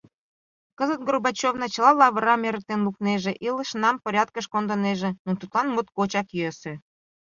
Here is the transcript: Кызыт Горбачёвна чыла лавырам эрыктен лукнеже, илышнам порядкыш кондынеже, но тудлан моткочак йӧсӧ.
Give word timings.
Кызыт 0.77 1.01
Горбачёвна 1.07 1.65
чыла 1.73 1.91
лавырам 1.99 2.41
эрыктен 2.49 2.79
лукнеже, 2.87 3.31
илышнам 3.47 3.95
порядкыш 4.03 4.45
кондынеже, 4.53 5.09
но 5.25 5.31
тудлан 5.39 5.67
моткочак 5.73 6.27
йӧсӧ. 6.37 6.73